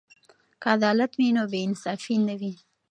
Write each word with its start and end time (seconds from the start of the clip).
که 0.61 0.67
عدالت 0.77 1.11
وي 1.19 1.27
نو 1.37 1.43
بې 1.51 1.59
انصافي 1.67 2.15
نه 2.27 2.35
وي. 2.39 2.53